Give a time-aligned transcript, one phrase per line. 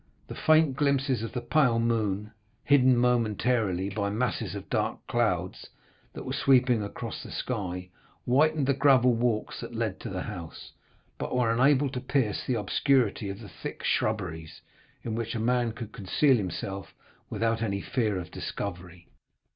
[0.25, 2.31] The faint glimpses of the pale moon,
[2.63, 5.69] hidden momentarily by masses of dark clouds
[6.13, 7.91] that were sweeping across the sky,
[8.25, 10.71] whitened the gravel walks that led to the house,
[11.19, 14.61] but were unable to pierce the obscurity of the thick shrubberies,
[15.03, 16.95] in which a man could conceal himself
[17.29, 19.07] without any fear of discovery.